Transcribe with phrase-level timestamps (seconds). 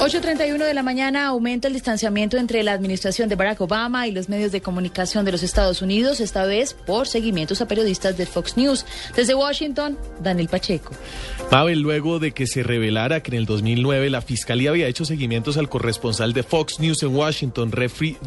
[0.00, 4.28] 8.31 de la mañana aumenta el distanciamiento entre la administración de Barack Obama y los
[4.28, 8.58] medios de comunicación de los Estados Unidos, esta vez por seguimientos a periodistas de Fox
[8.58, 8.84] News.
[9.16, 10.92] Desde Washington, Daniel Pacheco.
[11.48, 15.56] Pavel, luego de que se revelara que en el 2009 la Fiscalía había hecho seguimientos
[15.56, 17.72] al corresponsal de Fox News en Washington,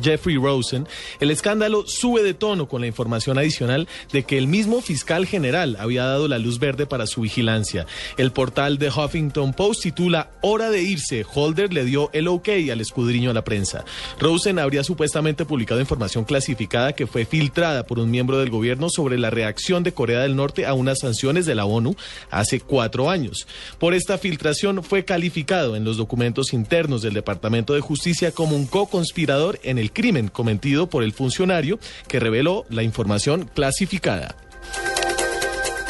[0.00, 0.86] Jeffrey Rosen,
[1.20, 5.76] el escándalo sube de tono con la información adicional de que el mismo fiscal general
[5.78, 7.86] había dado la luz verde para su vigilancia.
[8.16, 11.24] El portal de Huffington Post titula Hora de irse,
[11.56, 13.84] Le dio el ok al escudriño a la prensa.
[14.18, 19.18] Rosen habría supuestamente publicado información clasificada que fue filtrada por un miembro del gobierno sobre
[19.18, 21.96] la reacción de Corea del Norte a unas sanciones de la ONU
[22.30, 23.46] hace cuatro años.
[23.78, 28.66] Por esta filtración fue calificado en los documentos internos del Departamento de Justicia como un
[28.66, 34.45] co-conspirador en el crimen cometido por el funcionario que reveló la información clasificada.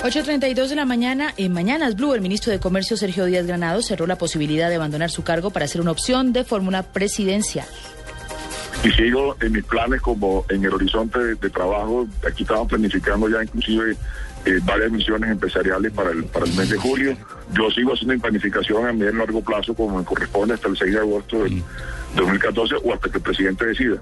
[0.06, 4.06] 8.32 de la mañana, en Mañanas Blue, el ministro de Comercio Sergio Díaz Granado cerró
[4.06, 7.66] la posibilidad de abandonar su cargo para hacer una opción de fórmula presidencial.
[8.84, 12.06] Y sigo en mis planes como en el horizonte de, trabajo.
[12.24, 13.96] Aquí estamos planificando ya inclusive
[14.44, 17.16] eh, varias misiones empresariales para el, para el mes de julio.
[17.52, 20.76] Yo sigo haciendo mi planificación a medio y largo plazo como me corresponde hasta el
[20.76, 21.64] 6 de agosto del
[22.14, 23.96] 2014 o hasta que el presidente decida.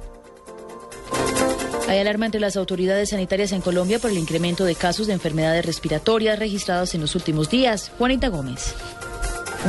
[1.94, 5.64] Hay alarma entre las autoridades sanitarias en Colombia por el incremento de casos de enfermedades
[5.64, 7.92] respiratorias registrados en los últimos días.
[7.98, 8.74] Juanita Gómez.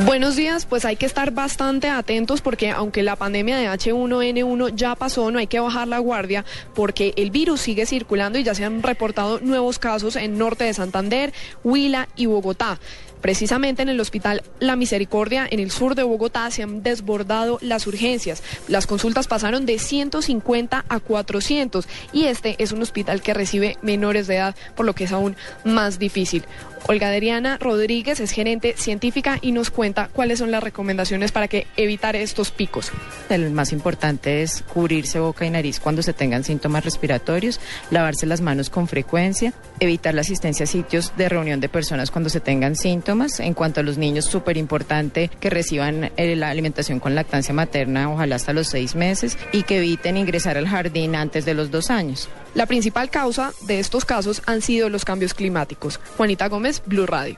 [0.04, 4.96] Buenos días, pues hay que estar bastante atentos porque aunque la pandemia de H1N1 ya
[4.96, 8.64] pasó, no hay que bajar la guardia porque el virus sigue circulando y ya se
[8.64, 11.32] han reportado nuevos casos en norte de Santander,
[11.62, 12.80] Huila y Bogotá.
[13.20, 17.86] Precisamente en el Hospital La Misericordia, en el sur de Bogotá, se han desbordado las
[17.86, 18.42] urgencias.
[18.68, 24.26] Las consultas pasaron de 150 a 400 y este es un hospital que recibe menores
[24.26, 26.44] de edad, por lo que es aún más difícil.
[26.88, 31.66] Olga Adriana Rodríguez es gerente científica y nos cuenta cuáles son las recomendaciones para que
[31.76, 32.92] evitar estos picos.
[33.28, 37.58] El más importante es cubrirse boca y nariz cuando se tengan síntomas respiratorios,
[37.90, 42.30] lavarse las manos con frecuencia, evitar la asistencia a sitios de reunión de personas cuando
[42.30, 43.05] se tengan síntomas.
[43.08, 48.10] En cuanto a los niños, súper importante que reciban eh, la alimentación con lactancia materna,
[48.10, 51.90] ojalá hasta los seis meses, y que eviten ingresar al jardín antes de los dos
[51.90, 52.28] años.
[52.54, 56.00] La principal causa de estos casos han sido los cambios climáticos.
[56.16, 57.36] Juanita Gómez, Blue Radio.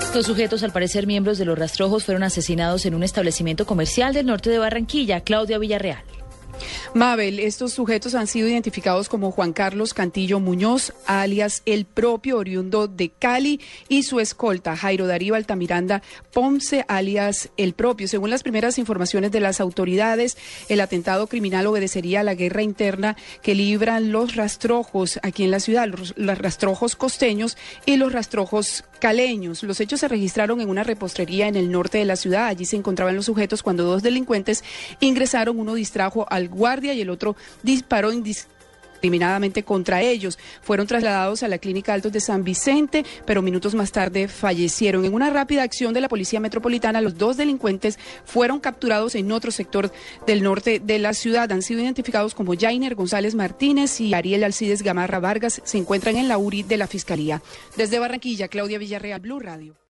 [0.00, 4.26] Estos sujetos, al parecer miembros de los rastrojos, fueron asesinados en un establecimiento comercial del
[4.26, 5.20] norte de Barranquilla.
[5.20, 6.02] Claudia Villarreal.
[6.94, 12.86] Mabel, estos sujetos han sido identificados como Juan Carlos Cantillo Muñoz, alias el propio oriundo
[12.86, 16.02] de Cali, y su escolta, Jairo Darío Altamiranda
[16.34, 18.08] Ponce, alias el propio.
[18.08, 20.36] Según las primeras informaciones de las autoridades,
[20.68, 25.60] el atentado criminal obedecería a la guerra interna que libran los rastrojos aquí en la
[25.60, 29.64] ciudad, los, rastrojos costeños y los rastrojos caleños.
[29.64, 32.46] Los hechos se registraron en una repostería en el norte de la ciudad.
[32.46, 34.62] Allí se encontraban los sujetos cuando dos delincuentes
[35.00, 35.58] ingresaron.
[35.58, 38.12] Uno distrajo al guardia y el otro disparó
[39.02, 40.38] indiscriminadamente contra ellos.
[40.62, 45.04] Fueron trasladados a la Clínica Altos de San Vicente, pero minutos más tarde fallecieron.
[45.04, 49.50] En una rápida acción de la Policía Metropolitana, los dos delincuentes fueron capturados en otro
[49.50, 49.92] sector
[50.26, 51.50] del norte de la ciudad.
[51.50, 55.60] Han sido identificados como Jainer González Martínez y Ariel Alcides Gamarra Vargas.
[55.64, 57.42] Se encuentran en la URI de la Fiscalía.
[57.76, 59.82] Desde Barranquilla, Claudia Villarreal, Blue Radio.